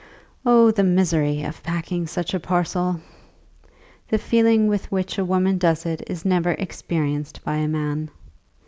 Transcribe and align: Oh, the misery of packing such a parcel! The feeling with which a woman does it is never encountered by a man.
Oh, 0.47 0.71
the 0.71 0.81
misery 0.83 1.43
of 1.43 1.61
packing 1.61 2.07
such 2.07 2.33
a 2.33 2.39
parcel! 2.39 3.01
The 4.07 4.17
feeling 4.17 4.65
with 4.65 4.91
which 4.91 5.19
a 5.19 5.23
woman 5.23 5.59
does 5.59 5.85
it 5.85 6.01
is 6.07 6.25
never 6.25 6.53
encountered 6.53 7.39
by 7.43 7.57
a 7.57 7.67
man. 7.67 8.09